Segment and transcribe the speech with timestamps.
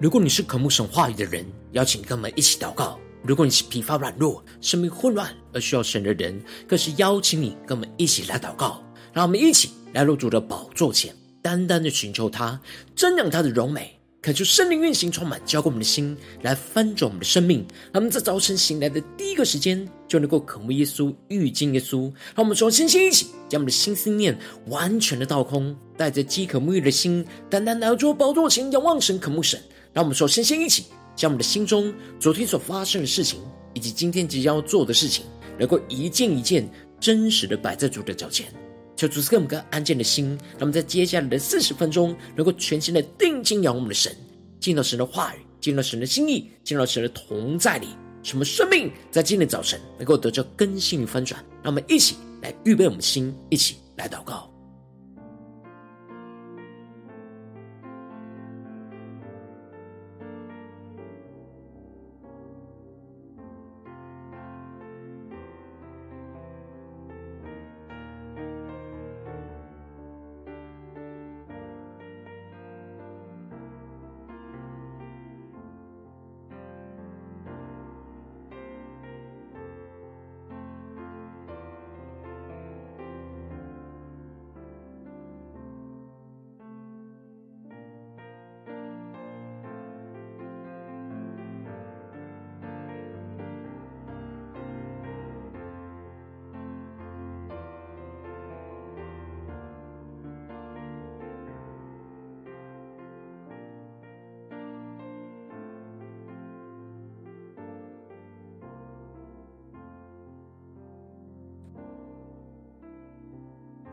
[0.00, 8.80] 如果你是渴慕神话语的人，邀请跟我们一起祷告；如果你是疲乏软弱、生命混乱而需要神的人，更是邀请你跟我们一起来祷告。
[9.12, 12.60] 让我们一起来入主的宝座前，单单的寻求他，
[12.94, 13.92] 瞻仰他的荣美。
[14.22, 17.66] 恳求圣灵运行，充满浇灌我们的心，来翻转我们的生命。
[17.92, 22.02] 让我们在早晨醒来的第一个时间，就能够渴慕耶稣、遇见耶稣。
[22.36, 29.60] 让我们说，先先一起将我们的心思念完全的倒空，带着饥渴沐浴的心，单单来到宝座前，仰望神、渴慕神。
[29.98, 30.84] 让我们说，先先一起
[31.16, 33.40] 将我们的心中昨天所发生的事情，
[33.74, 35.24] 以及今天即将要做的事情，
[35.58, 38.46] 能够一件一件真实的摆在主的脚前。
[38.94, 44.16] 求主赐给我们个安静的心，让我们在接下来的四十分钟，能够全心的定睛仰望我们的神，
[44.60, 47.88] 进到神的话语，进到神的心意，进到神的同在里，
[48.22, 51.44] 使我们生命在今天早晨能够得到更新与翻转。
[51.60, 54.48] 让我们一起来预备我们的心，一起来祷告。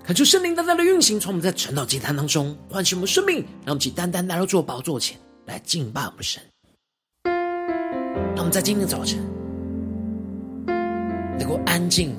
[0.06, 5.18] 恳求圣灵单单的运行，从我们在晨祷祭坛当中唤醒我们生命，让我们起单单来到主宝座前
[5.48, 6.40] 来敬拜我们神。
[7.24, 9.18] 让我们在今天早晨
[11.40, 12.16] 能够安静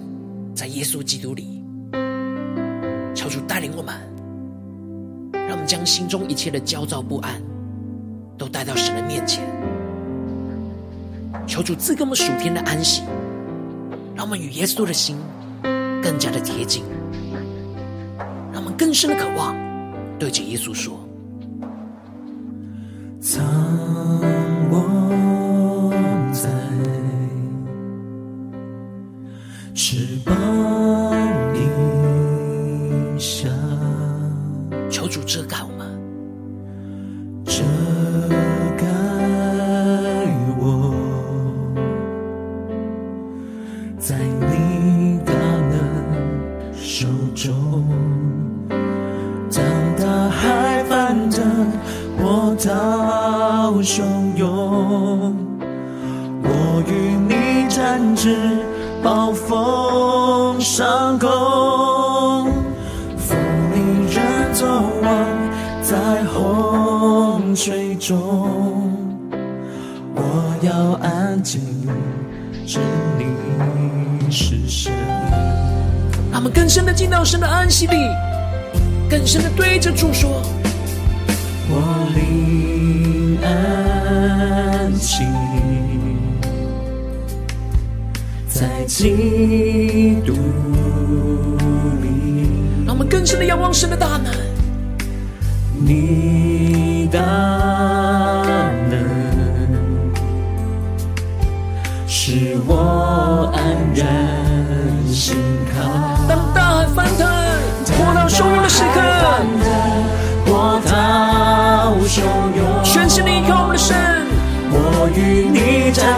[0.53, 1.63] 在耶稣基督里，
[3.15, 3.95] 求主带领我们，
[5.47, 7.41] 让我们将心中一切的焦躁不安
[8.37, 9.45] 都带到神的面前，
[11.47, 13.05] 求主赐给我们属天的安息，
[14.17, 15.17] 让我们与耶稣的心
[16.03, 16.83] 更加的贴近。
[18.77, 19.57] 更深的渴望，
[20.19, 20.99] 对着耶稣说：“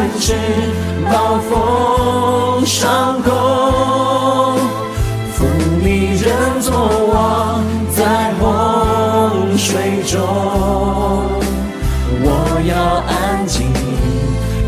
[0.08, 0.34] 展翅，
[1.10, 3.30] 暴风上空，
[5.34, 5.44] 负
[5.82, 6.72] 你人作
[7.12, 7.62] 王，
[7.94, 10.18] 在洪水中。
[12.20, 12.26] 我
[12.66, 12.74] 要
[13.06, 13.72] 安静，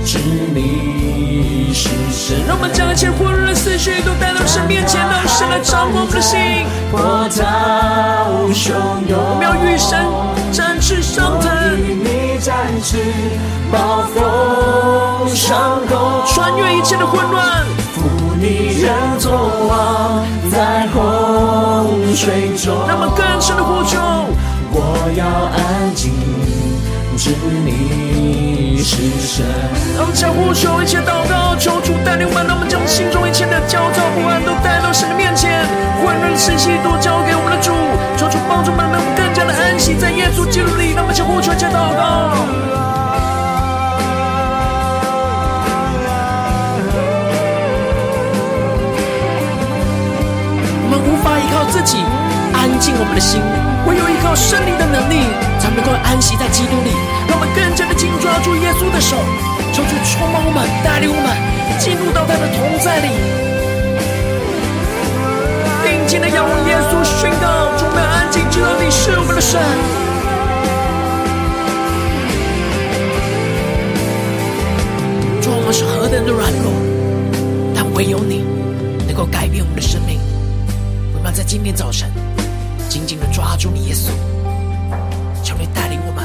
[0.05, 0.19] 知
[0.55, 2.45] 你是神。
[2.47, 6.67] 让我们将一切混乱的思绪都带到神面前，让神来掌握我们的心。
[6.91, 7.43] 波涛
[8.53, 8.73] 汹
[9.09, 10.05] 涌，我们要与神，
[12.91, 12.99] 展翅，
[13.71, 19.31] 暴风上空，穿越一切的混乱，扶你人作
[19.69, 22.75] 王，在洪水中。
[22.89, 23.97] 让我们更深的呼求，
[24.73, 26.11] 我要安静，
[27.17, 27.31] 知
[27.65, 29.47] 你是神。
[29.97, 35.63] 让我们将呼求一切祷告，求主带领我们，让我们将心中一切的焦躁不安都带到神的面前，
[36.03, 37.71] 混乱的思绪都交给我们的主，
[38.19, 39.95] 求主帮助我们，能更加的安息。
[39.95, 40.95] 在耶稣基督里。
[40.97, 42.35] 那么就呼求加祷告。
[50.83, 52.03] 我们无法依靠自己
[52.53, 53.39] 安静我们的心，
[53.87, 55.23] 唯有依靠圣灵的能力，
[55.63, 56.91] 才能够安息在基督里。
[57.31, 59.15] 让我们更加的紧抓住耶稣的手，
[59.71, 61.31] 求主充满我们，带领我们
[61.79, 63.70] 进入到他的同在里。
[66.11, 69.61] 定睛的仰望耶稣，宣告：充满安静，知道你是我们的神。
[75.41, 76.73] 主，我们是何等的软弱，
[77.77, 78.45] 但唯有你
[79.07, 80.19] 能够改变我们的生命。
[81.13, 82.11] 我们要在今天早晨
[82.89, 84.11] 紧紧的抓住你，耶稣，
[85.45, 86.25] 求你带领我们，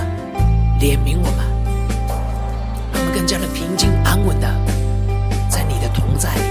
[0.79, 1.45] 怜悯我们，
[2.91, 4.47] 让我们更加的平静安稳的
[5.47, 6.41] 在你的同在里，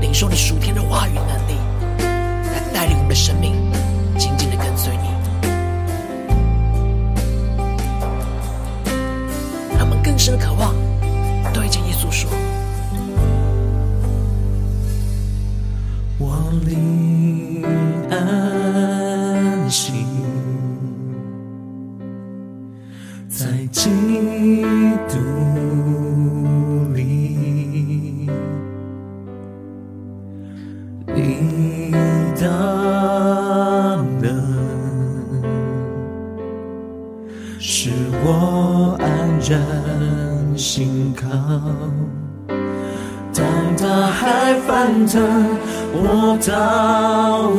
[0.00, 1.35] 领受你属天的话语呢。
[2.76, 3.54] 带领我们的生命
[4.18, 5.08] 紧紧的跟随你，
[9.78, 10.74] 他们更深的渴望
[11.54, 12.30] 对着耶稣说
[16.20, 16.36] ：“我
[16.66, 17.15] 灵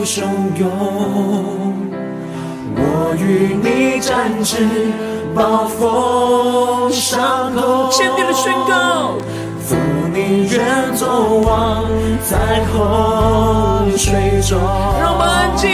[0.08, 0.24] 汹
[0.58, 0.72] 涌，
[2.78, 2.80] 我
[3.20, 4.66] 与你展翅，
[5.36, 7.92] 暴风上空。
[7.92, 9.18] 坚定的宣告。
[9.60, 9.76] 赴，
[10.14, 11.84] 你愿作王，
[12.24, 12.38] 在
[12.72, 14.58] 洪水中。
[15.02, 15.68] 让我们安静，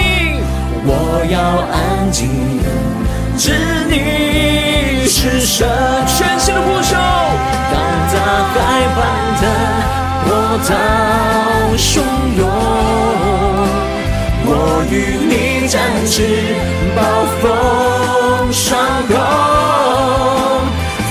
[0.84, 0.90] 我
[1.30, 1.38] 要
[1.70, 2.28] 安静，
[3.38, 3.54] 知
[3.88, 5.70] 你是神。
[6.08, 6.98] 全新的呼求，
[7.70, 7.76] 当
[8.10, 8.18] 大
[8.50, 8.58] 海
[8.96, 9.00] 翻
[9.38, 9.42] 腾，
[10.26, 10.34] 波
[10.66, 10.74] 涛
[11.78, 12.02] 汹
[12.36, 13.03] 涌，我
[14.90, 14.94] 与
[15.28, 16.16] 你展翅，
[16.96, 17.02] 暴
[17.42, 18.78] 风上
[19.08, 19.16] 空，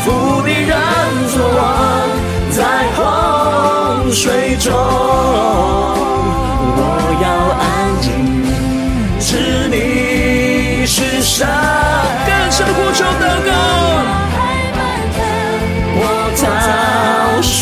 [0.04, 0.70] 父，你愿
[1.28, 1.60] 作王。
[2.50, 2.58] 在
[2.94, 3.00] 洪
[4.12, 4.72] 水中，
[6.76, 6.78] 我
[7.22, 7.26] 要
[7.58, 7.64] 安
[8.02, 8.06] 静，
[9.19, 9.28] 知
[9.69, 9.74] 你
[10.86, 11.48] 是神。
[12.26, 13.50] 更深的呼求祷告，
[15.96, 15.98] 波
[16.36, 16.44] 涛
[17.40, 17.60] 汹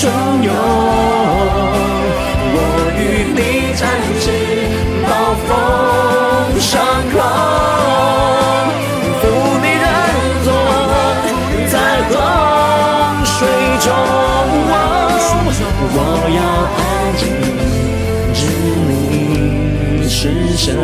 [20.62, 20.76] 神。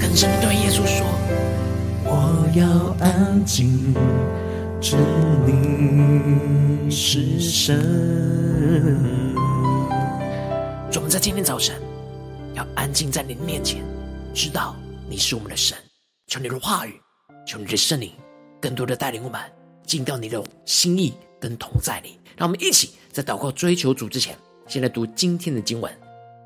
[0.00, 1.06] 更深的对耶稣说：
[2.04, 2.66] 我要
[2.98, 3.94] 安静，
[4.80, 4.96] 知
[5.46, 7.78] 你是神。
[10.90, 11.80] 主，我们在今天早晨
[12.54, 13.80] 要安静在你的面前，
[14.34, 14.74] 知道
[15.08, 15.78] 你是我们的神。
[16.26, 17.00] 求你的话语，
[17.46, 18.10] 求你的圣灵，
[18.60, 19.40] 更多的带领我们
[19.86, 21.14] 进到你的心意。
[21.38, 24.36] 跟同在里，让我们一起在祷告追求主之前，
[24.68, 25.92] 先来读今天的经文。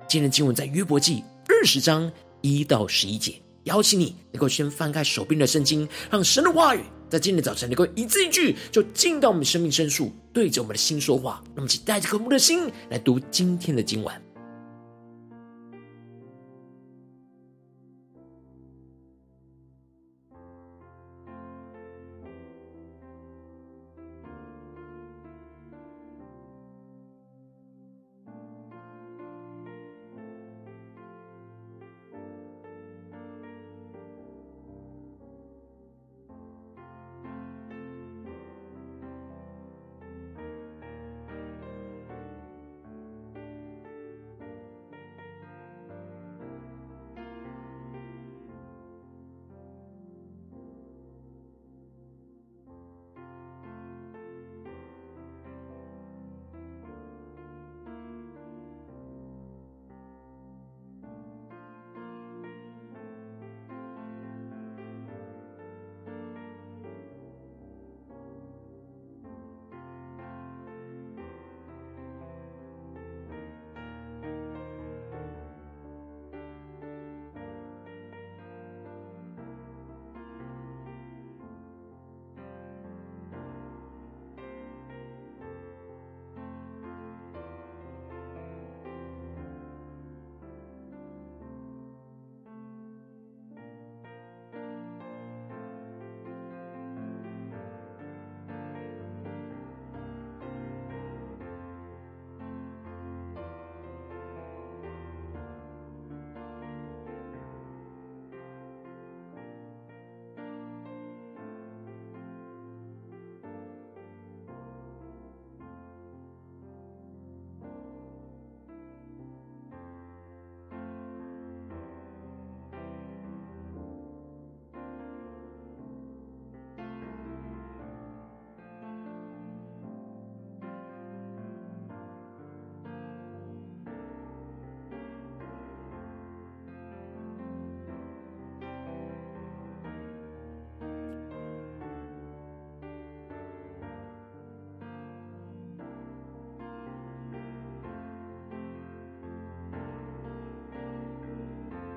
[0.08, 2.10] 今天的经文在约伯记二十章
[2.40, 3.34] 一到十一节。
[3.64, 11.42] 邀请你能够先翻开手边的圣经，让神的话语在今天早晨能够一字一句就进到我们生命深处，对着我们的心说话。
[11.54, 14.25] 那么，请带着渴慕的心来读今天的经文。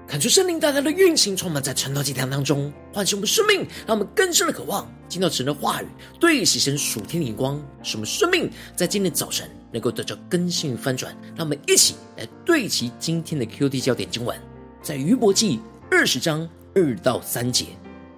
[0.09, 5.85] 看出圣灵大大的运行，充满在晨祷祭坛当中，唤醒我们生命，让我们更深的渴望听到神的话语，
[6.19, 11.15] 对齐神属天的眼光，使我们生命在今天早晨能够得到更新与翻转。
[11.35, 14.35] 让我们一起来对齐今天的 QD 焦点经文，
[14.81, 15.59] 在约伯记
[15.91, 17.67] 二十章二到三节。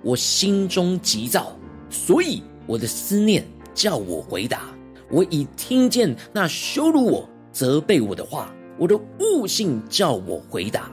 [0.01, 1.53] 我心中急躁，
[1.89, 4.73] 所以我的思念叫我回答。
[5.09, 10.89] 我已听见那羞辱我、责备我的话，我的悟性叫我回答。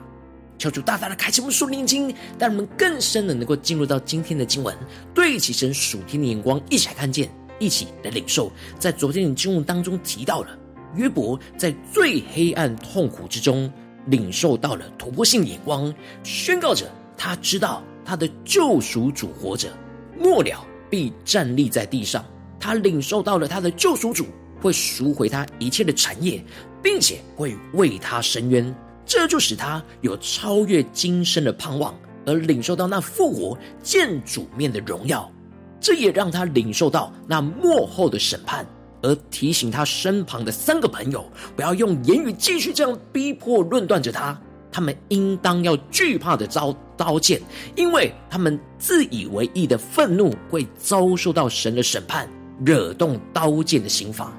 [0.59, 4.77] 求主大大的开启我们属灵眼睛，让我们更深的能够进入到今天的经文，
[5.15, 8.51] 对齐神属天的眼光，一起来看见，一起来领受。
[8.79, 10.59] 在昨天的经文当中提到了
[10.97, 13.73] 约伯在最黑暗痛苦之中，
[14.07, 19.69] 领受到了突破性眼光，宣告着他知道他的救赎主活着，
[20.19, 22.25] 末了必站立在地上。
[22.59, 24.27] 他领受到了他的救赎主
[24.61, 26.43] 会赎回他一切的产业，
[26.83, 28.75] 并且会为他伸冤。
[29.09, 31.95] 这就使他有超越今生的盼望，
[32.27, 35.29] 而领受到那复活见主面的荣耀。
[35.81, 38.67] 这也让他领受到那末后的审判，
[39.01, 41.25] 而提醒他身旁的三个朋友，
[41.57, 44.39] 不要用言语继续这样逼迫论断着他。
[44.71, 47.41] 他们应当要惧怕的遭刀剑，
[47.77, 52.29] 因为他们自以为义的愤怒会遭受到神的审判，
[52.63, 54.31] 惹动刀剑的刑罚。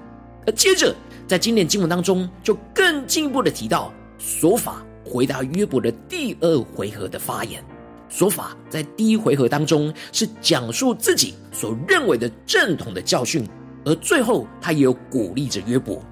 [0.46, 0.96] 而接着
[1.28, 3.92] 在今典经文当中，就更进一步的提到。
[4.20, 7.64] 琐法回答约伯的第二回合的发言，
[8.12, 13.48] 琐法在第一回合当中是讲述自己所认为的正统的教训，
[13.86, 16.04] 而最后他也有鼓励着约伯，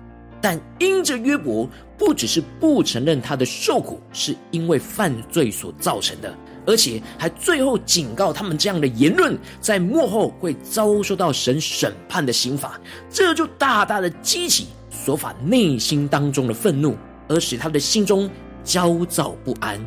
[0.42, 6.34] 但因着约伯不只是不承认他的受苦是因为犯罪所造成的，
[6.66, 16.96] 而且还最后警告他们这样的言论在幕后会遭受到神审判的刑罚，这就大大的激起琐法内心当中的愤怒。
[17.28, 18.30] 而使他的心中
[18.64, 19.80] 焦躁不安，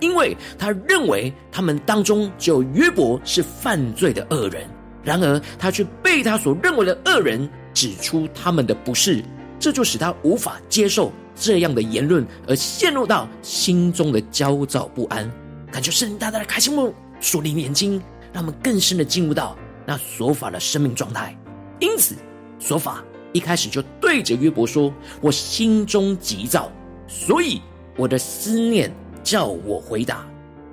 [0.00, 4.68] 因为他认为他们当中只有约伯是犯罪的恶人，
[5.02, 9.24] 然而他却被他所认为的恶人指出他们的不是，
[9.58, 15.30] 这就使他无法接受这样的言论，而陷入到心中的焦躁不安。
[15.70, 19.56] 感觉圣灵大大的开启我们属灵眼睛，让我们更深的进入到
[19.86, 21.36] 那琐法的生命状态。
[21.78, 22.14] 因此，
[22.60, 24.92] 琐法一开始就对着约伯说
[25.22, 26.70] ：“我心中急躁。”
[27.10, 27.60] 所以
[27.96, 28.88] 我的思念
[29.24, 30.24] 叫我回答，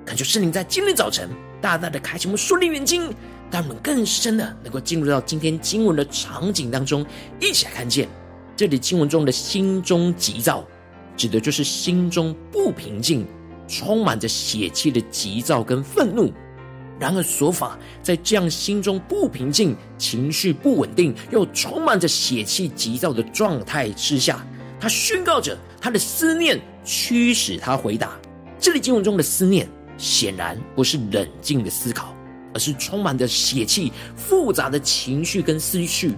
[0.06, 1.28] 恳求圣灵在今天早晨
[1.60, 3.12] 大大的开启我们属灵眼睛，
[3.50, 7.04] 让我们更深的能够进入到今天经文的场景当中，
[7.40, 8.08] 一起来看见
[8.56, 10.64] 这里经文中的心中急躁，
[11.16, 13.26] 指的就是心中不平静，
[13.66, 16.32] 充满着血气的急躁跟愤怒。
[17.00, 24.46] 然而琐法在这样心中不平静、情绪不稳定，又充满着血气急躁的状态之下。
[24.80, 28.18] 他宣告着他的思念驱使他回答。
[28.58, 32.14] 这里经文中的思念显然不是冷静的思考，
[32.52, 36.14] 而是充满着血气、复杂的情绪跟思绪。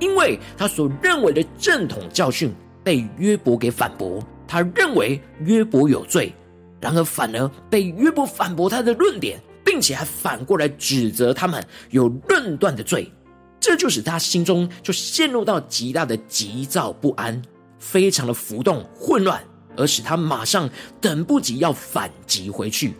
[0.00, 2.52] 因为他所认为的正统教训
[2.84, 6.32] 被约伯给反驳，他认为约伯有罪，
[6.80, 13.12] 然而反而被约伯反驳他的论点，并且还反过来指责他们有论断的罪。
[13.58, 17.42] 这就使他心中就陷入到极大的急躁不安。
[17.78, 19.42] 非常的浮动混乱，
[19.76, 20.68] 而使他马上
[21.00, 22.94] 等不及要反击回去，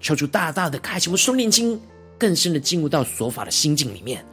[0.00, 1.80] 求主大大的开启我们属灵眼睛，
[2.18, 4.24] 更深的进入到琐法的心境里面。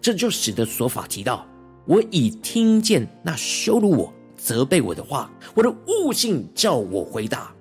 [0.00, 1.46] 这就使得琐法提到：
[1.84, 7.52] 我已听见那羞辱我、责备我的话，我的悟性叫我回答。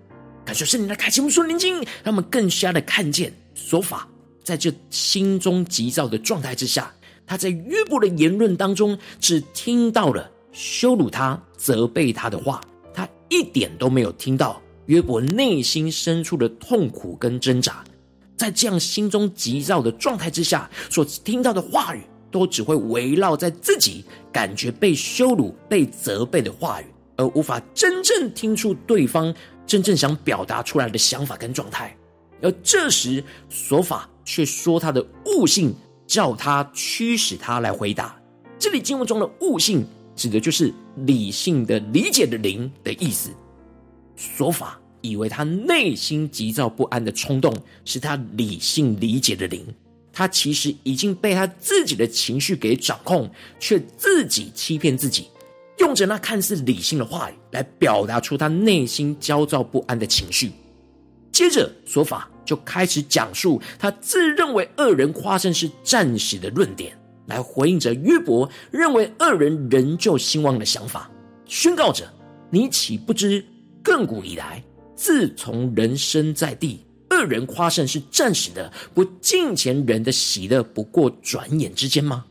[0.46, 4.08] 感谢圣灵的开启我们属灵眼睛，让我们更加的看见琐法
[4.44, 6.94] 在这心中急躁的状态之下，
[7.26, 10.32] 他在约伯的言论当中只听到了。
[10.52, 12.62] 羞辱他、责备他的话，
[12.94, 17.84] 他一点都没有听到约伯内心深处的痛苦跟挣扎。
[18.36, 22.02] 在这样心中急躁的状态之下，所听到的话语，
[22.32, 26.86] 都只会围绕在自己感觉被羞辱、被责备的话语，
[27.16, 29.34] 而无法真正听出对方
[29.66, 31.96] 真正想表达出来的想法跟状态。
[32.42, 35.74] 而这时，索法却说他的悟性
[36.06, 38.16] 叫他驱使他来回答。
[38.60, 39.86] 这里经文中的悟性。
[40.18, 40.74] 指的就是
[41.06, 43.30] 理性的理解的灵的意思。
[44.18, 47.56] 琐法以为他内心急躁不安的冲动
[47.86, 49.64] 是他理性理解的灵，
[50.12, 55.28] 他其实已经被他自己的情绪给掌控，却自己欺骗自己，
[55.78, 60.52] 用着那看似理性的话语来表达出他内心焦躁不安的情绪。
[61.32, 66.98] 接着，琐法就开始讲述他自认为恶人夸胜是暂时的论点。
[67.28, 71.10] 来回应着约伯认为恶人仍旧兴旺的想法，
[71.46, 72.12] 宣告着：
[72.50, 73.46] 你岂不知
[73.84, 74.64] 亘古以来
[74.96, 82.26] 自从人生在地，恶人夸胜是暂时的，不敬前人的喜乐不过转眼之间吗？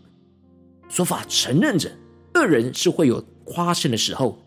[0.89, 1.91] 说法承认着
[2.35, 4.39] 恶人是会有夸胜的时候，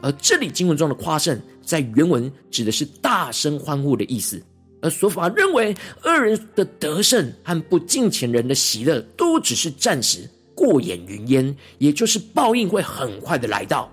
[0.00, 4.42] 而这里经文中的夸胜，在原文指的是大声欢呼的意思。
[4.80, 13.90] 而说法认为，恶人的得胜和不敬虔人的喜乐，都只是暂时，过眼云烟，也就是报应会很快的来到。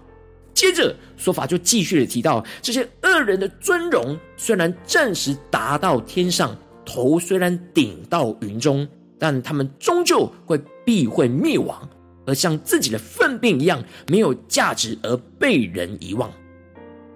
[0.53, 8.87] 接着说法就继续的提到，这些恶人的尊荣虽然暂时达到天上，头虽然顶到云中，
[9.19, 11.89] 但他们终究会必会灭亡，
[12.25, 16.31] 而像自己的粪便一样没有价值而被人遗忘，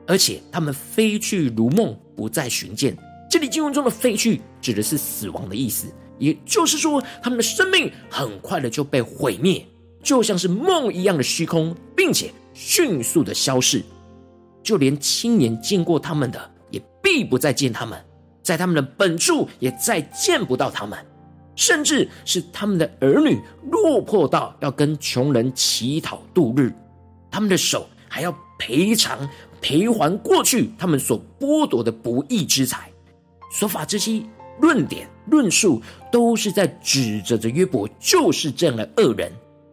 [0.06, 2.98] 而且他们飞去如梦，不再寻见。
[3.30, 5.88] 这里经文中的飞去指的是死亡的意思，
[6.18, 9.66] 也就是说，他们的生命很快的就被毁灭，
[10.02, 12.32] 就像是梦一样的虚空，并且。
[12.52, 13.82] 迅速的消逝，
[14.62, 17.98] 就连亲眼见过他们的，也必不再见他们，
[18.44, 21.00] 在他们的本处也再见不到他们，
[21.56, 23.40] 甚至是他们的儿女
[23.72, 26.74] 落魄到要跟穷人乞讨度日，
[27.32, 29.30] 他们的手还要赔偿
[29.62, 32.89] 赔还过去他们所剥夺的不义之财。
[33.52, 34.22] 所法这些
[34.60, 35.82] 论点论述，
[36.12, 39.32] 都是在指责着约伯就是这样的恶人。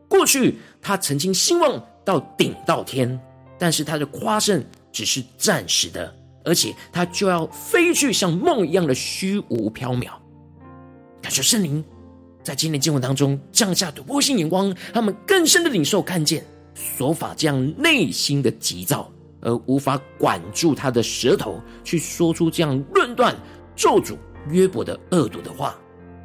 [0.08, 1.82] 过去他曾经兴旺。
[2.06, 3.20] 到顶到天，
[3.58, 10.12] 但是他的夸胜只是暂时的，而且他就要飞去，像梦一样的虚无缥缈。
[11.20, 11.84] 感谢圣灵
[12.44, 16.44] 在今天经文当中降下突破性眼光，他们更深的领受看见
[16.76, 19.10] 所法这样内心的急躁，
[19.40, 23.34] 而无法管住他的舌头，去说出这样论断
[23.76, 24.16] 咒诅
[24.48, 25.78] 约伯的恶毒的话。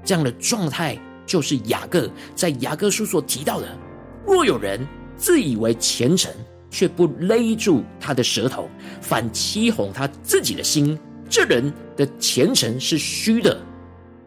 [0.04, 3.78] 这样的状态就是雅各在雅各书所提到的：
[4.26, 4.80] 若有人。
[5.18, 6.34] 自以为虔诚，
[6.72, 8.68] 却不勒住他的舌头，
[9.02, 10.98] 反欺哄他自己的心。
[11.30, 13.56] 这人的虔诚是虚的。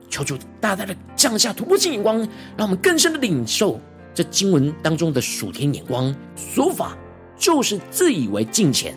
[0.09, 2.19] 求主大大的降下突破性眼光，
[2.57, 3.81] 让我们更深的领受
[4.15, 6.15] 这经文当中的属天眼光。
[6.37, 6.97] 说法
[7.37, 8.97] 就是自以为敬虔，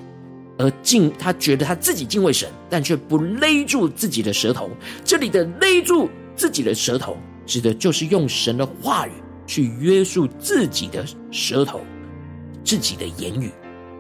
[0.58, 4.70] 而敬他觉得他自己敬畏神，但却不勒住自己的舌头。
[5.04, 9.12] 这里的勒住自己的舌头，指的就是用神的话语。
[9.50, 11.80] 去约束自己的舌头，
[12.66, 13.50] 自己的言语。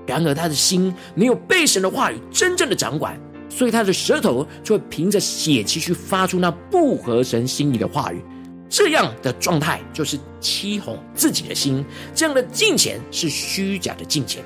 [0.05, 3.17] 然而他的心没有被神的话语真正的掌管，
[3.47, 8.21] 所以他的舌头就会凭着血气去发出那不合神心意的话语。
[8.67, 11.81] 这样的状态就是欺哄自己的心，
[12.13, 14.43] 这样的敬虔是虚假的敬虔。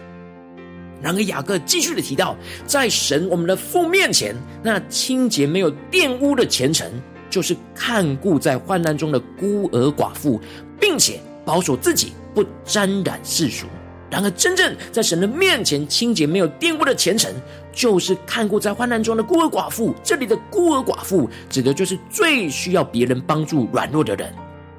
[1.01, 2.35] 然而雅各继续的提到，
[2.65, 6.89] 在神我们的父面前，那清洁没有玷污的虔诚，
[7.29, 10.39] 就是看顾在患难中的孤儿寡妇。
[10.81, 13.67] 并且保守自己不沾染世俗。
[14.09, 17.31] 然而，真正在神的面前清洁、没有玷污的虔诚，
[17.71, 19.95] 就是看顾在患难中的孤儿寡妇。
[20.03, 24.33] 这里的孤儿寡妇，指的就是最需要别人帮助、软弱的人。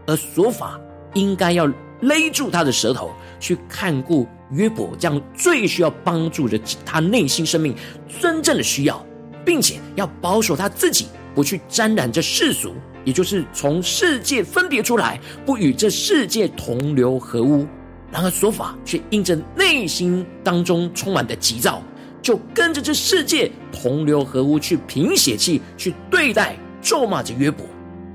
[0.06, 0.78] 而所法
[1.14, 1.66] 应该要
[2.00, 7.74] 勒住他的舌头，去看顾约伯这样最需要帮助的他内心生命
[8.20, 9.04] 真正的需要，
[9.44, 12.74] 并且要保守他自己，不去沾染这世俗。
[13.04, 17.66] 也就是从世界分别出来，不与这世界同流合污。
[18.12, 21.82] 然而说法却因着内心当中充满的急躁，
[22.22, 27.66] 就跟着这世界同流合污，去凭血气去对待咒骂着约伯。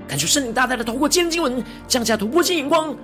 [0.06, 2.96] 感谢圣灵大大的透过今天经文降下突破性眼光，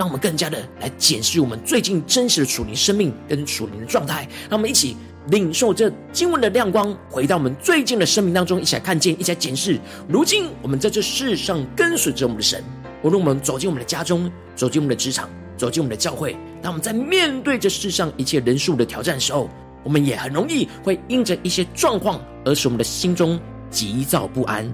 [0.00, 4.26] 让我们更加的来检视我们最近真实的属灵生命跟属灵的状态。
[4.48, 4.96] 让我们一起。
[5.30, 9.78] 领受这经文的亮光，回到我们最近的生命当中，一起来看见，一起来检视。
[10.08, 12.64] 如今我们在这世上跟随着我们的神，
[13.02, 19.50] 无论我们走进我们的家中，走进我们的职场，走进我们的教会，当我们在面对这世上一切人数的挑战时候，
[19.84, 24.72] 我们也很容易会因着一些状况而使我们的心中急躁不安，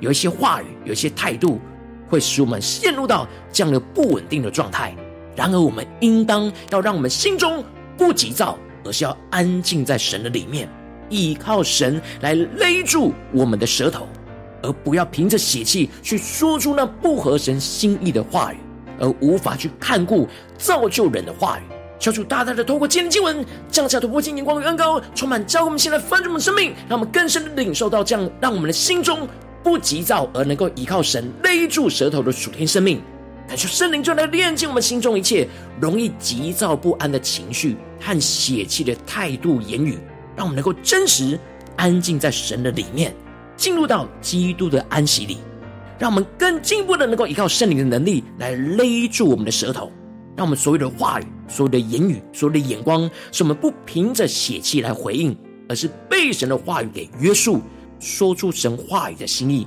[0.00, 1.60] 有一些话语，有一些态度，
[2.08, 4.94] 会使我们陷入到这样的不稳定的状态。
[5.34, 7.64] 然而，我们应当要让我们心中
[7.96, 8.58] 不急躁。
[8.84, 10.68] 而是要安静在神的里面，
[11.08, 14.06] 依靠神来勒住我们的舌头，
[14.62, 18.58] 而不要凭着血气去说出那不合神心意的话语，
[19.00, 21.62] 而无法去看顾造就人的话语。
[21.98, 29.26] 求主大大的透过今天经文降下突破性眼光与恩膏，充满教我们现在翻转我们生命，让我们更深的领受到这样，让我们的心中
[29.66, 33.02] 不急躁，而能够依靠神勒住舌头的属天生命。
[33.48, 35.48] 感受圣灵就来炼净我们心中一切
[35.80, 39.98] 容易急躁不安的情绪和血气的态度言语，
[40.36, 41.36] 让我们能够真实
[41.74, 43.12] 安静在神的里面，
[43.56, 45.38] 进入到基督的安息里，
[45.98, 49.90] 让我们更进一步的能够依靠圣灵的能力来勒住我们的舌头，
[50.36, 55.36] 让我们所有的话语、所有的言语、所有的眼光，是我们不凭着血气来回应，
[55.68, 57.60] 而是被神的话语给约束，
[57.98, 59.66] 说出神话语的心意，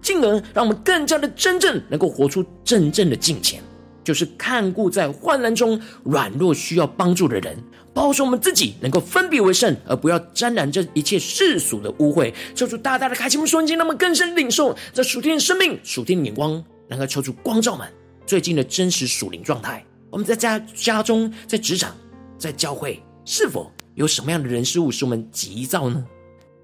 [0.00, 3.62] 进而让我们更加的真正能够活出真正的敬虔，
[4.04, 7.56] 就是看顾在患难中软弱需要帮助的人，
[7.92, 12.32] 保守我们自己能够分别为圣，而不要沾染这一切世俗的污秽。
[12.54, 17.88] 求主大大的开启我们瞬间，让我们更深领受这属天的生命、属天的眼光，能够求主光照们
[18.26, 19.84] 最近的真实属灵状态。
[20.10, 21.94] 我们在家家中、在职场、
[22.38, 26.04] 在教会，是否有什么样的人事物使我们急躁呢？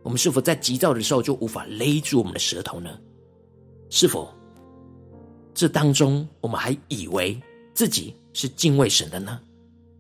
[0.05, 2.91] 我们是否在急躁的时候就无法勒住我们的舌头呢？
[3.89, 4.33] 是否
[5.55, 7.41] 这当中我们还以为
[7.73, 9.41] 自己是敬畏神的呢？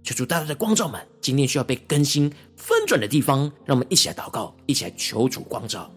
[0.02, 5.90] 求主大大的光照们，今天需要被更新翻转的地方，让我们一起来祷告，一起来求主光照。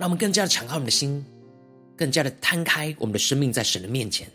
[0.00, 1.22] 让我们更加的敞开我们的心，
[1.94, 4.26] 更加的摊开我们的生命在神的面前，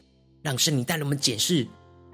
[0.44, 1.66] 让圣灵带领我们检视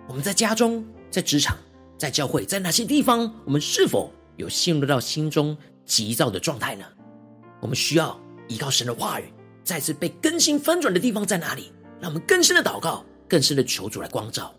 [0.08, 1.58] 我们在家中、在职场、
[1.98, 6.86] 在教会，在哪些地方，我们是否有陷入到心中急躁的状态呢？
[7.60, 9.26] 我们需要依靠神的话语，
[9.66, 11.74] 再次被更新翻转的地方在哪里？
[12.00, 14.56] 让我们更深的祷告，更深的求主来光照。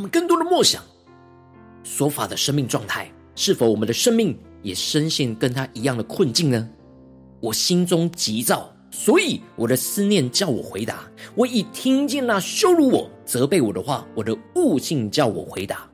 [0.00, 0.82] 我们更多的默想，
[1.84, 6.66] 所法的生命状态，是否我们的生命也深陷跟他一样的困境呢？
[7.38, 11.04] 我心中急躁，所以我的思念叫我回答。
[11.34, 15.86] 我已听见那羞辱我、责备我的话，我的悟性叫我回答。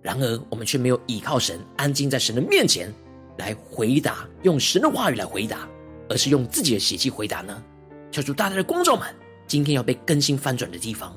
[0.00, 2.94] 然而，我们却没有倚靠神，安静在神的面前
[3.38, 5.68] 来回答，用神的话语来回答，
[6.08, 7.60] 而是用自己的血气回答呢？
[8.12, 9.08] 求主大大的光照们，
[9.48, 11.12] 今天要被更新翻转的地方。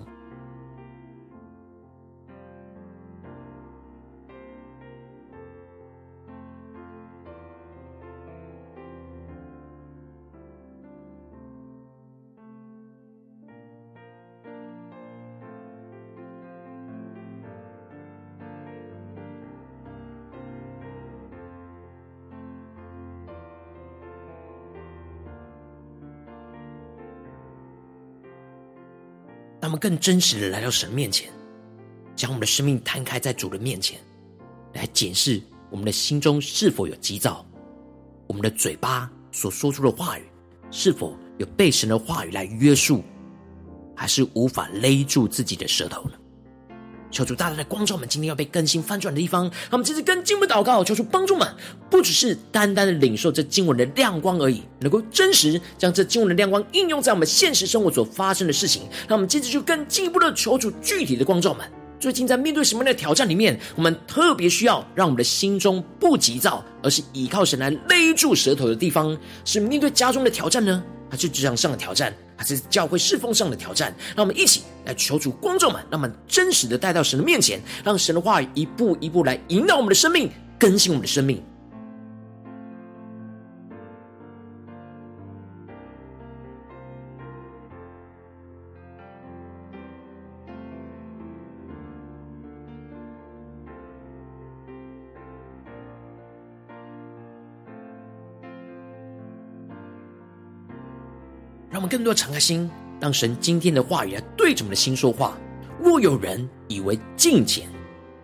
[29.71, 31.31] 我们更真实的来到神面前，
[32.13, 33.97] 将我们的生命摊开在主的面前，
[34.73, 37.45] 来检视我们的心中是否有急躁，
[38.27, 40.23] 我们的嘴巴所说出的话语
[40.71, 43.01] 是否有被神的话语来约束，
[43.95, 46.15] 还是无法勒住自己的舌头呢？
[47.12, 49.43] 求主大大的光照我们，今天要被更新翻转的地方。
[49.43, 51.47] 让我们继续跟经文祷告，求主帮助们，
[51.89, 58.84] 不只是单单的领受这经文的亮光而已，能够真实将这经文的亮光应用在我们现实生活所发生的事情。
[59.08, 61.69] 那我们接着就更进一步的求主具体的光照们。
[62.00, 70.82] 最近在面对什么样的挑战里面，我们特别需要让我们的心中不急躁，而是依靠神来勒住舌头的地方，是面对家中的挑战呢？
[71.12, 73.93] 还是职场上的挑战，还是教会侍奉上的挑战？
[74.15, 80.27] 让我们一起来求主观众们，让我们真实的带到神的面前，让神的话语一步一步来引导我们的生命，
[80.58, 81.39] 更新我们的生命。
[101.71, 105.38] 让我们更多敞开心，让神今天的话语来对着我们的心说话。
[105.81, 107.67] 若有人以为敬虔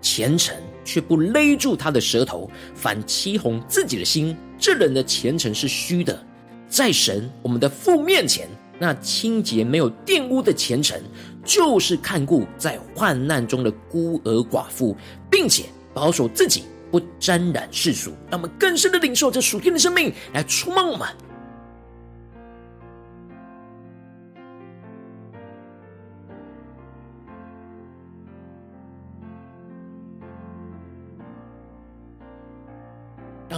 [0.02, 6.22] 虔诚，却不勒住他的舌头，反欺哄自己的心，这人的虔诚是虚的。
[6.68, 11.02] 在神我们的父面前，那清洁没有玷污的虔诚，
[11.46, 14.96] 就是看顾在患难中的孤儿寡妇，
[15.32, 18.12] 并且保守自己不沾染世俗。
[18.30, 21.08] 让我们更深的领受这属天的生命来充满我们。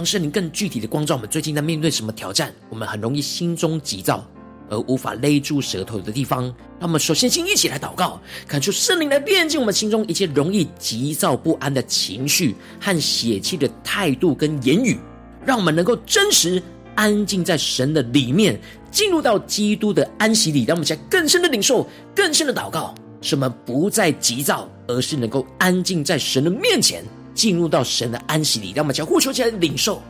[0.00, 2.50] 让圣灵更具体的光照我们，最近在面对什么挑战？
[2.70, 4.26] 我们很容易心中急躁，
[4.70, 6.44] 而无法勒住舌头的地方。
[6.78, 14.98] 那我们首先先一起来祷告，看出圣灵来炼净我们心中一切容易急躁不安的情绪和血气的态度跟言语，
[15.44, 16.62] 让我们能够真实
[16.94, 18.58] 安静在神的里面，
[18.90, 20.64] 进入到基督的安息里。
[20.64, 21.86] 让我们在更深的领受，
[22.16, 28.72] 更深的祷告，使我们不再急躁，而是能够安静在神的面前，进入到神的安息里。
[28.72, 30.02] 让我们将呼求起来领受。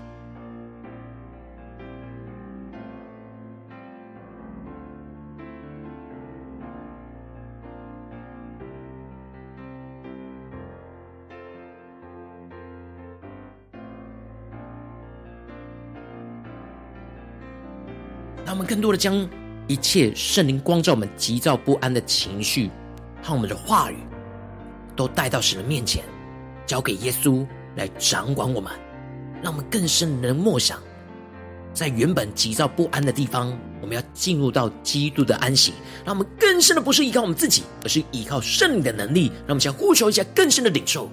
[18.43, 19.29] 让我们更多的将
[19.69, 22.69] 一切圣灵光照我们急躁不安的情绪
[23.23, 23.97] 和我们的话语，
[24.97, 26.03] 都带到神的面前，
[26.71, 28.71] 交给耶稣来掌管我们。
[29.43, 30.79] 让我们更深的默想，
[31.75, 35.73] 在原本急躁不安的地方，我们要进入到基督的安息。
[36.05, 39.33] 让我们更深的不是依靠我们自己，而是依靠圣灵的能力。
[39.39, 41.11] 让我们想呼求一下更深的领受。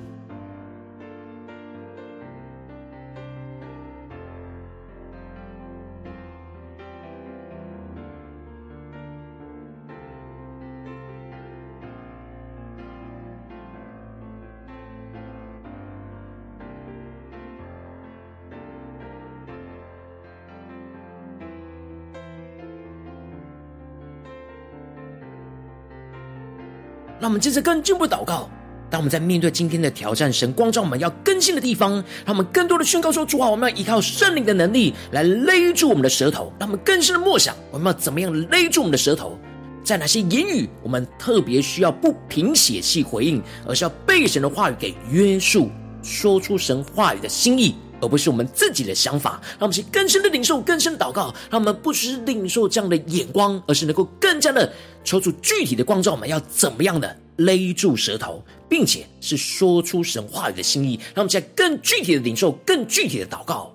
[27.28, 28.50] 让我们接着更进一步祷告。
[28.90, 36.54] 当我们在面对今天的挑战，神光照我们要更新的地方，让我们更多的宣告说：主啊，我们要依靠圣灵的能力来勒住我们的舌头。
[36.58, 39.38] 让我们更深的默想，我们要怎么样勒住我们的舌头？
[39.84, 45.70] 在哪些言语，我们特别需要不凭血气回应，而是要被神的话语给约束，
[46.02, 47.76] 说出神话语的心意。
[48.02, 54.72] 而不是我们自己的想法，让我们去更深的领受、更深的祷告，让我们不只是领受这样的眼光，而是能够更加的
[55.04, 56.12] 抽出具体的光照。
[56.12, 63.74] 我们要怎么样的勒住舌头，并且是说出神话语的心意，让我们在更具体的领受、更具体的祷告。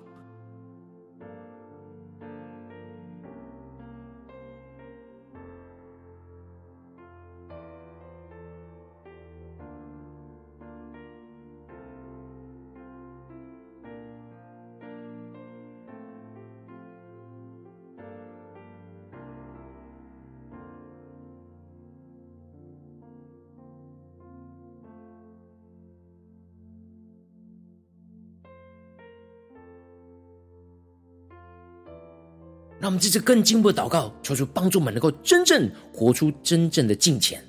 [32.93, 37.43] 们这次更进一步的祷告，求主帮助我们能够真正活出真正的敬虔，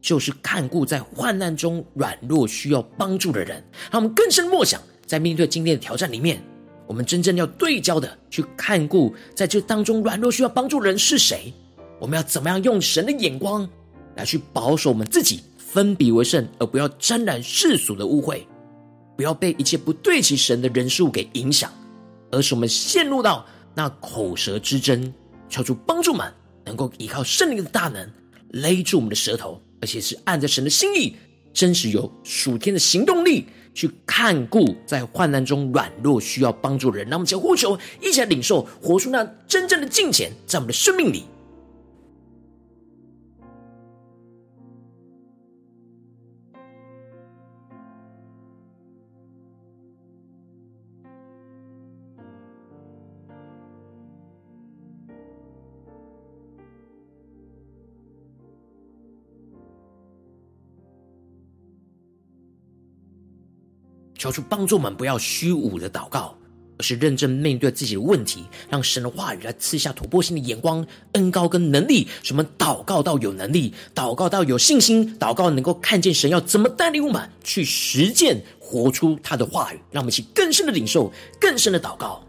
[0.00, 3.64] 就是看顾在患难中软弱需要帮助的人。
[3.90, 6.42] 让我们更深默想，在面对今天的挑战里面，
[6.86, 11.52] 我们真正要对焦的去看顾在这当中软弱需要帮助的人是谁？
[11.98, 13.68] 我们要怎么样用神的眼光
[14.16, 18.40] 来去保守我们自己，分别为圣，而不要沾染世俗的污秽，
[19.16, 21.70] 不要被一切不对齐神的人事物给影响，
[22.30, 23.46] 而是我们陷入到。
[23.74, 25.12] 那口舌之争，
[25.48, 26.32] 求主帮助们
[26.64, 28.10] 能够依靠圣灵的大能
[28.50, 31.16] 勒住我们的舌头，而且是按着神的心意，
[31.52, 37.08] 真实有属天的行动力去看顾在患难中软弱需要帮助的人。
[37.08, 41.24] 让我们一起呼求，一起来领受，活出那真正的敬虔，在我们的生命里。
[64.20, 66.36] 求主帮助我们，不要虚无的祷告，
[66.76, 72.06] 而是认真面对自己的问题，让神的话语来赐下突破性的眼光、恩高跟能力。
[72.22, 82.22] 什么祷告到有能力，祷告到有信心，祷告能够看见神要怎么带领我们去实践、活出他的话语，让我们去更深的领受、更深的祷告。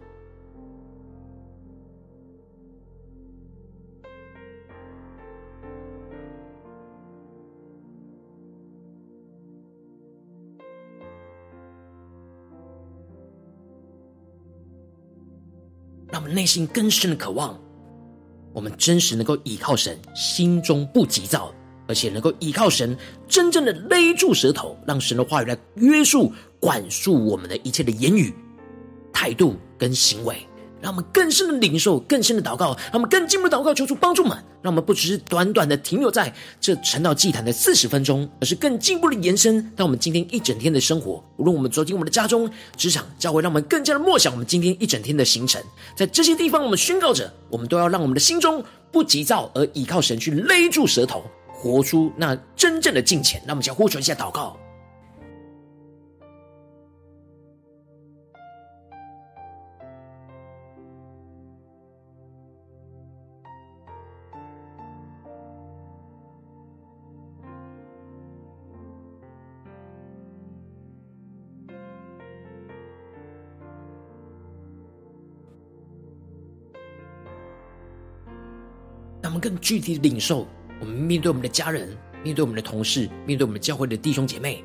[16.32, 17.58] 内心更深的渴望，
[18.52, 21.52] 我们真实能够依靠神，心中不急躁，
[21.86, 22.96] 而且能够依靠神，
[23.28, 28.34] 真正的勒住舌头，让神的话语来约束、管束我们的一切的言语、
[29.12, 30.36] 态度跟行为，
[30.82, 41.22] 让我们更深的领受，更深的祷告，让我们更进一步祷告，求主帮助们，让我们不只是短短的停留在这晨祷祭坛的四十分钟，而是更进一步的延伸到我们今天一整天的生活。
[41.36, 45.62] 无论我们走进我们的家中、职场、教会，让我们更加的默想我们今天一整天的行程。
[45.94, 53.40] 在这些地方，我们宣告着，我们都要让我们的心中不急躁，而依靠神去勒住舌头，活出那真正的敬虔。
[53.46, 54.56] 那我们先呼求一下祷告。
[79.42, 80.46] 更具体的领受，
[80.80, 81.88] 我们面对我们的家人，
[82.22, 84.62] 面对我们的同事，面对我们教会的弟兄姐妹，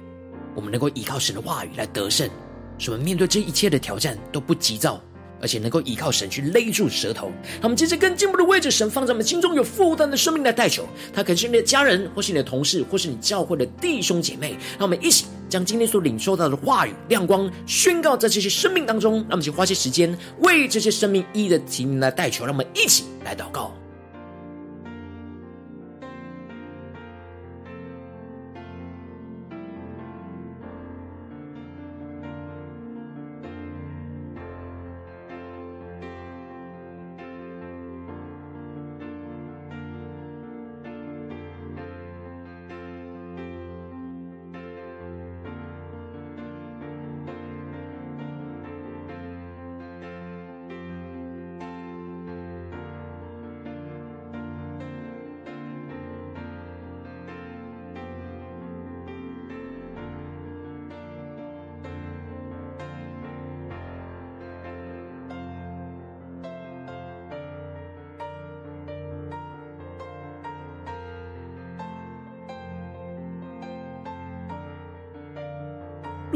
[0.53, 2.29] 我们能够依靠神的话语来得胜，
[2.77, 5.01] 使我们面对这一切的挑战都不急躁，
[5.41, 7.31] 而且能够依靠神去勒住舌头。
[7.53, 14.51] 让我们接着更进一步的为着神放在我们心中有负担的生命来代求，他可能是你的家人，或是你的同事，或是你教会的弟兄姐妹。
[14.77, 19.13] 让我们一起将今天所领受到的话语亮光宣告在这些生命当中。
[19.13, 22.45] 让我们去花些时间为这些生命一一的提名来代求。
[22.45, 23.73] 让我们一起来祷告。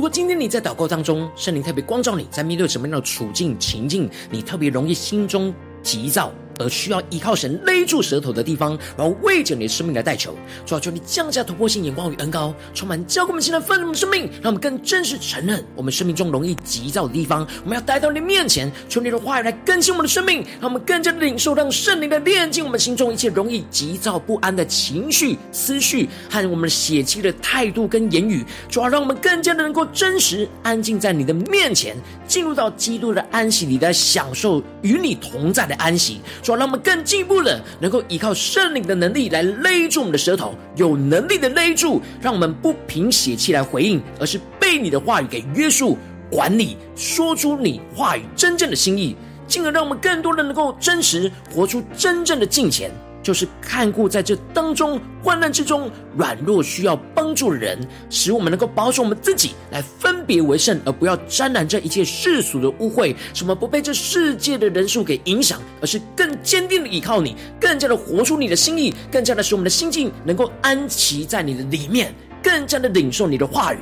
[0.02, 6.32] 如果今天你在祷告当中，圣灵特别光照你，在面对什么样的处境情境，你特别容易心中急躁，
[6.62, 31.96] 而需要依靠神勒住舌头的地方，然后为着你的生命来代求，主要求你降下突破性眼光与恩膏，充满教灌我们现在丰盛的生命，让我们更真实承认我们生命中容易急躁的地方，我们要带到你面前，求你的话语来更新我们的生命，让我们更加的领受，让圣灵的炼净我们心中一切容易急躁不安的情绪、思绪和我们血气的态度跟言语，主要让我们更加的能够真实安静在你的面前，
[32.28, 36.22] 进入到基督的安息里来享受与你同在的安息。
[36.44, 45.98] 主让我们更进一步了，能够依靠圣灵的能力来勒住我们的舌头，有能力的勒住，让我们不凭血气来回应，而是被你的话语给约束、
[46.30, 49.16] 管理，说出你话语真正的心意，
[49.48, 52.92] 进而让我们更多的能够真实活出真正的敬虔。
[53.24, 57.78] 就是看顾在这当中患难之中软弱需要帮助的人，
[58.10, 63.16] 使我们能够保守我们自己，来分别为圣，而不要沾染这一切世俗的污秽。
[63.34, 73.78] 什么不被这世界的人数给影响，而是更坚定的依靠你，更加的活出你的心意，更加的使我们的心境能够安息在你的里面，更加的领受你的话语，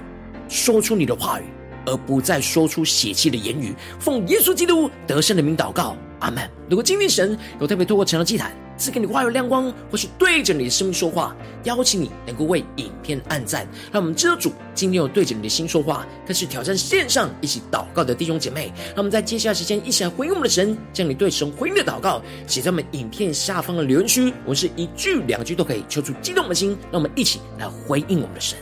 [0.48, 1.44] 说出你的话语，
[1.86, 3.74] 而不再说出血气的言语。
[4.00, 6.48] 奉耶稣基督得胜的名祷告，阿门。
[6.70, 18.72] 如果今天神有特别透过成了祭坛，赐给你话语亮光，或是对着你的生命说话，邀请你能够为影片按赞，让我们知道主今天有对着你的心说话，开始挑战线上一起祷告的弟兄姐妹。
[18.88, 28.58] 让我们在接下来时间一起来回应我们的神，将你对神回应的祷告写在我们影片下方的留言区，我们是一句两句都可以，求主激动的心，让我们一起来回应我们的神。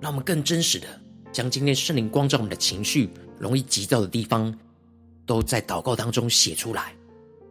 [0.00, 0.86] 让我们更真实的
[1.30, 4.52] 将今天圣灵光照我们的情绪，容易急躁的地方，
[5.26, 6.94] 都在祷告当中写出来，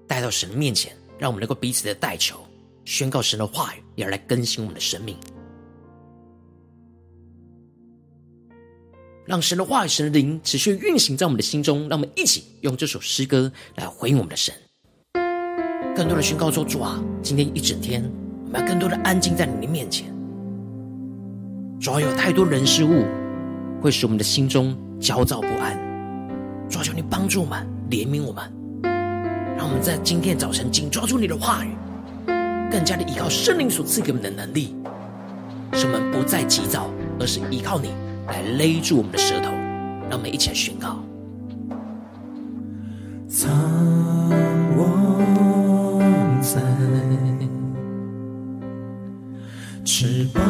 [0.08, 2.40] 带到神的面前，让我们能够彼此的代求，
[2.86, 5.16] 宣告神的话语，也要来更新我们的生命，
[9.26, 11.88] 让神的话语、神的灵持续运行在我们的心中。
[11.88, 14.54] 让我们一起用这首诗歌来回应我们的神，
[15.96, 18.04] 更多的宣告说：主啊，今天一整天，
[18.48, 20.19] 我们要更多的安静在你的面前。
[21.80, 23.06] 主要有太多人事物
[23.82, 25.80] 会使我们的心中焦躁不安，
[26.70, 28.44] 主要求你帮助我们，怜悯我们，
[29.56, 31.70] 让我们在今天早晨紧抓住你的话语，
[32.70, 34.76] 更加的依靠圣灵所赐给我们的能力，
[35.72, 37.94] 使我们不再急躁，而是依靠你
[38.28, 39.50] 来勒住我们的舌头。
[40.10, 41.00] 让我们一起来宣告：
[43.30, 43.50] 藏
[44.76, 46.02] 我
[46.42, 46.60] 在
[49.86, 50.44] 翅膀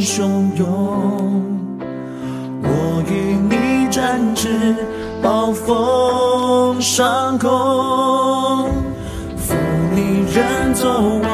[0.00, 0.66] 涛汹涌，
[2.62, 4.74] 我与你展翅，
[5.22, 7.50] 暴风上空，
[9.36, 9.54] 负
[9.94, 11.30] 你人作王，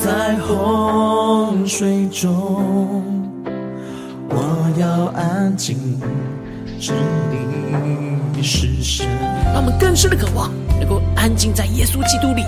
[0.00, 3.00] 在洪水中，
[4.28, 5.78] 我要安静。
[6.80, 6.92] 是
[7.30, 9.06] 你是神，
[9.54, 12.42] 让我们更深的渴望，能够安静在耶稣基督里，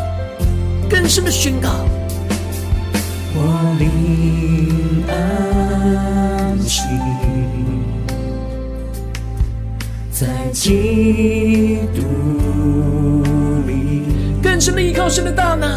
[0.90, 1.68] 更深的宣告。
[3.38, 4.85] 我灵
[5.16, 6.82] 安息
[10.10, 12.02] 在基督
[13.66, 14.02] 里，
[14.42, 15.68] 更深的依靠神的大能，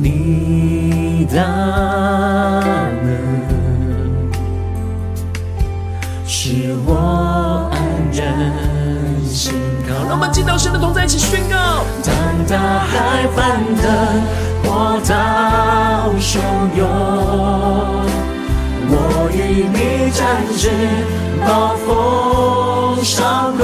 [0.00, 1.40] 你大
[3.02, 3.08] 能。
[6.26, 7.80] 使我安
[8.12, 8.24] 然
[9.26, 9.54] 心
[9.88, 9.94] 靠。
[10.06, 11.84] 让我们进到神的同在一起宣告。
[12.04, 12.14] 当
[12.46, 13.88] 大海翻腾，
[14.62, 15.14] 波涛
[16.18, 16.38] 汹
[16.76, 16.86] 涌，
[18.88, 20.20] 我与你展
[20.56, 20.70] 翅，
[21.46, 23.60] 暴风上空，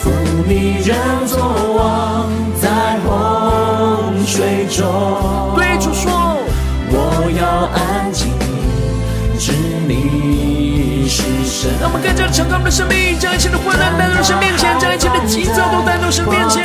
[0.00, 0.10] 负
[0.46, 1.38] 你人作
[1.76, 2.26] 王，
[2.60, 2.66] 在
[3.04, 3.06] 洪
[4.26, 4.78] 水中。
[5.54, 6.38] 对主说，
[6.90, 6.94] 我
[7.38, 8.32] 要安静，
[9.38, 9.52] 知
[9.86, 10.28] 你。
[11.80, 16.64] 让我们更加的敞开我们的生命，将一切的患难带到神面前，将一切的急躁都带到神面前。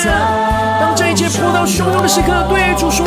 [0.80, 0.96] 当
[1.66, 3.06] 汹涌的时刻，对主说：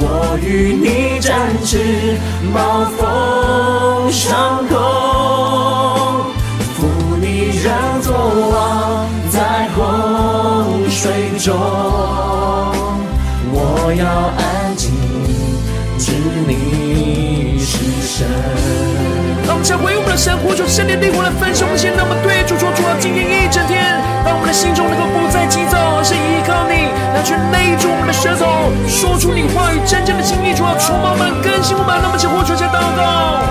[0.00, 2.18] 我与你展翅，
[2.52, 4.74] 暴风上空，
[6.74, 6.86] 扶
[7.20, 7.72] 你人
[8.02, 8.14] 作
[8.52, 11.54] 王，在洪水中，
[13.52, 14.04] 我要
[19.68, 23.82] 让我们先回我们的神，呼求圣灵的灵来分享我们，先让我们对主说：主啊，今天一整天，
[24.22, 30.54] 让我们的心中能够不再急躁，而是依靠你来去勒住我们的舌头，说出你话语真正的心意。
[30.54, 33.42] 主啊，充满我们，更新我们，让我们先呼求，先祷告。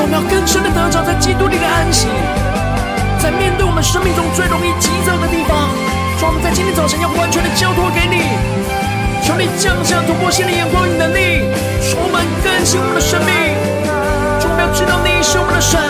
[0.00, 2.08] 我们要更深的得着在基督里的安息，
[3.20, 5.68] 在面对我们生命中最容易急躁的地方。
[6.20, 8.28] 说，我们在今天早晨要完全的交托给你，
[9.24, 11.48] 求你降下突破性的眼光与能力，
[11.88, 13.32] 充满更新我们的生命。
[14.44, 15.80] 我们要知道你是我们的神，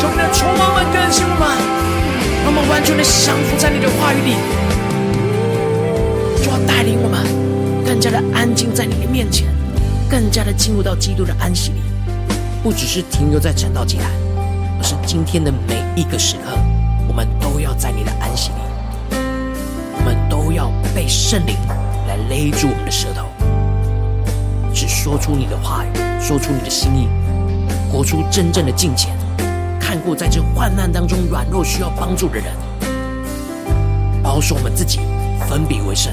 [0.00, 1.44] 求你来充满我们，更新我们，
[2.44, 4.40] 让我们完全的降服在你的话语里。
[6.42, 7.20] 主，要带领我们
[7.84, 9.46] 更加的安静在你的面前，
[10.08, 11.82] 更加的进入到基督的安息里，
[12.62, 14.08] 不只是停留在晨祷祭坛，
[14.80, 16.56] 而是今天的每一个时刻。
[17.56, 19.16] 都要在你的安息里，
[19.94, 21.56] 我们都要被圣灵
[22.06, 23.28] 来勒住我们的舌头，
[24.74, 25.88] 只说出你的话语，
[26.20, 27.08] 说出你的心意，
[27.90, 29.16] 活出真正的敬虔，
[29.80, 32.52] 看过在这患难当中软弱需要帮助的人，
[34.22, 35.00] 保守我们自己，
[35.48, 36.12] 分别为圣。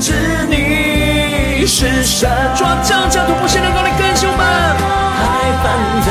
[0.00, 0.12] 知
[0.48, 2.28] 你是神。
[2.56, 4.42] 主啊，降下突破性的光来更新我们。
[5.20, 5.64] 海翻
[6.04, 6.08] 腾，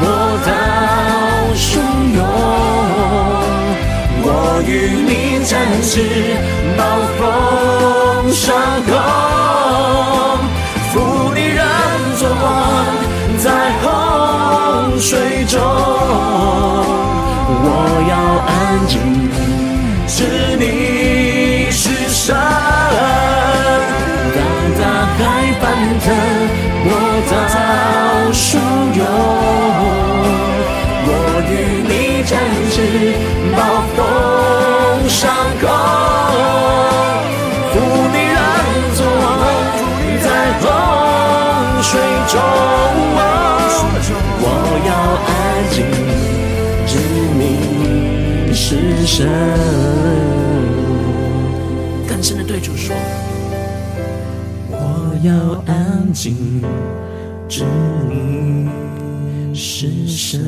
[0.00, 0.04] 波
[0.44, 0.46] 涛
[1.54, 1.64] 汹
[2.16, 2.18] 涌。
[4.26, 4.28] 我
[4.66, 4.68] 与
[5.06, 5.10] 你
[5.44, 5.92] 展翅，
[6.76, 6.80] 暴
[7.16, 7.22] 风
[8.32, 8.42] 上
[8.84, 8.90] 空，
[56.24, 56.62] 安静，
[57.50, 57.64] 知
[58.08, 58.66] 你
[59.54, 60.40] 是神。”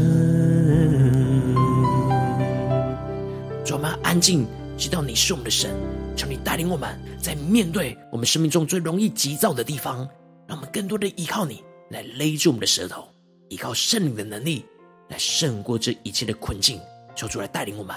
[3.63, 4.47] 主，我们安静，
[4.79, 5.71] 知道你是我们的神。
[6.17, 10.09] 求你带领我们，在面对我们生命中最容易急躁的地方，
[10.47, 13.07] 让我们更多的依靠你，来勒住我们的舌头，
[13.51, 14.65] 依靠圣灵的能力，
[15.11, 16.81] 来胜过这一切的困境。
[17.15, 17.95] 求主来带领我们。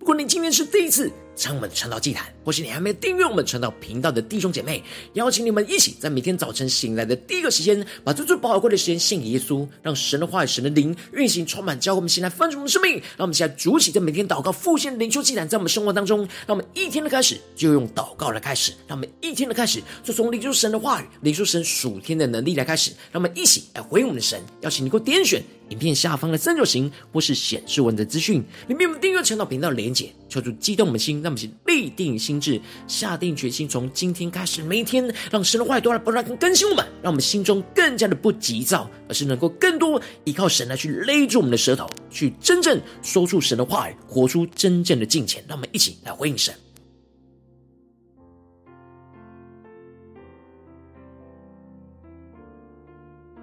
[0.00, 1.08] 如果你今天是第一次，
[1.38, 4.82] 将我们传到祭坛，或是你还没有订阅我们传道频道的弟兄姐妹，
[5.12, 12.94] 邀请你们一起在每天早晨醒来的第一个时间，把最最宝贵的时间献给耶稣，让神的话语、神的灵运行充满，教会我们现在丰盛的生命。
[13.16, 24.42] 让我们现在主起在每天祷告、复兴灵修祭坛，在我们生活当中，让我们一天的开始就用祷告来开始，让我们一天的开始就从领受神的话语、领受神属天的能力来开始，让我们一起来回应我们的神。
[24.62, 32.18] 邀请你给我点选影片下方的三角形，或是显示文的资讯里面，我们订阅传道频道的连结，求主激动我们的心，让我们先立定。
[32.18, 45.42] 心智，下定决心，从今天开始，每一天让神的话语都来不断更新我们，让我们心中更加的不急躁，而是能够更多依靠神来去勒住我们的舌头，去真正说出神的话语，活出真正的敬虔。
[45.48, 46.52] 让我们一起来回应神。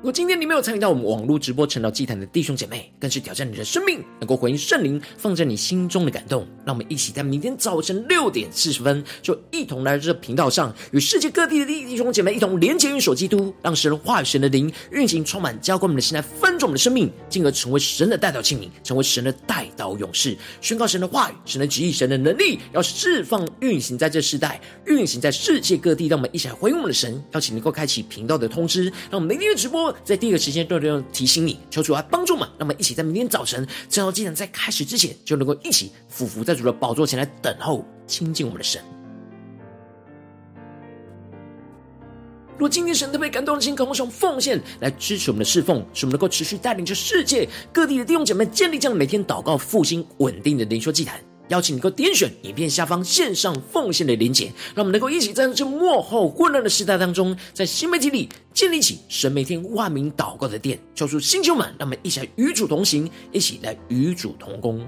[0.05, 6.45] 如果今天你没有参与到我们网络直播晨祷祭坛的弟兄姐妹，更是挑战你的生命，能够回应圣灵放在你心中的感动。
[6.63, 26.05] 让我们一起在明天早晨六点四十分，就一同来到这频道上，与世界各地的弟兄姐妹一同连接、运手基督，让神的话语、神的灵运行充满，浇灌我们的心，来分盛我们的生命，进而成为神的代表器皿，成为神的代祷勇士，宣告神的话语、神的旨意、神的能力，要释放、运行在这世代，运行在世界各地。
[26.05, 29.94] 让我们一起来回应我们的神，邀请能够开启频道的通知，让我们明天的直播。
[30.03, 38.81] 在第一个时间，都能提醒你，求主来帮助我们，让我们一起在明天早晨，正好既然在开始之前，就能够一起俯伏在主的宝座前来等候亲近我们的神。
[42.53, 51.19] 如果今天神特别感动的心，渴望用奉献来支持我们的侍奉，使我们能够持续带领着世界各地的弟兄姐妹建立这样每天祷告复兴稳定的灵修祭坛。
[51.49, 64.85] 邀请你能够点选影片下方线上奉献的连接，让我们能够一起在这幕后混乱的时代当中，在新媒体里建立起神每天万名祷告的殿，叫出星球们，让我们一起来与主同行，一起来与主同工。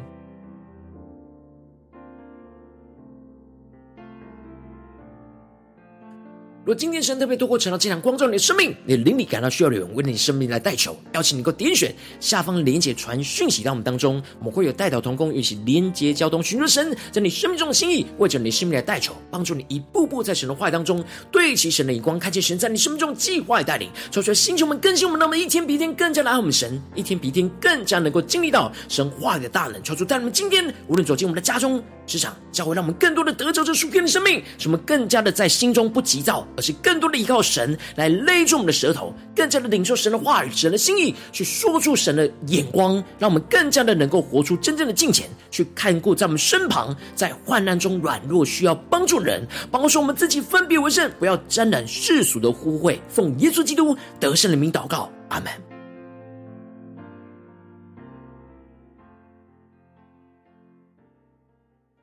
[6.68, 21.02] 若今天神特别透过晨祷祭坛光照你的生命，你的灵里感到需要有人为你生命来代求，邀请你能够点选下方连结传讯息到我们当中，我们会有代祷同工一起连结交通，寻求神在你生命中的心意，为着你生命来代求，帮助你一步步在神的话语当中
[21.32, 36.46] 对齐神的眼光，看见神在你生命中的计划带领，求出星球们更新我们，让我们一天比一天更加的爱我们神，一天比一天更加能够经历到神话语的大能，求主带我们今天无论走进我们的家中、职场，教会，让我们更多的得着这属天的生命，使我们更加的在心中不急躁。
[36.58, 52.98] 而是更多的依靠神来勒住我们的舌头，更加的领受神的话语、神的心意，去说出神的眼光，让我们更加的能够活出真正的敬虔，去看顾在我们身旁，在患难中软弱需要帮助人，帮助我们自己分别为圣，不要沾染世俗的污秽。
[53.08, 55.67] 奉耶稣基督得胜的名祷告，阿门。